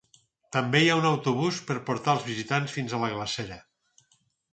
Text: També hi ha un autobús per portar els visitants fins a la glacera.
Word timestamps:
També 0.55 0.79
hi 0.83 0.87
ha 0.93 0.95
un 1.01 1.03
autobús 1.09 1.59
per 1.67 1.77
portar 1.89 2.15
els 2.17 2.25
visitants 2.29 2.73
fins 2.79 2.97
a 2.97 3.03
la 3.05 3.11
glacera. 3.13 3.59